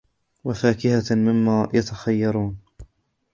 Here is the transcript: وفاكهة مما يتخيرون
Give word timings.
وفاكهة 0.45 1.03
مما 1.15 1.67
يتخيرون 1.73 2.57